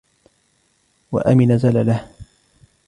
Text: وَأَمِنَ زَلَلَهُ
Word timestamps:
وَأَمِنَ 1.11 1.57
زَلَلَهُ 1.57 2.07